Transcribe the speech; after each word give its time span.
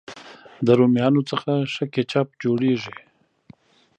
د 0.65 0.67
رومیانو 0.79 1.21
څخه 1.31 1.51
ښه 1.73 1.85
کېچپ 1.93 2.27
جوړېږي. 2.43 2.97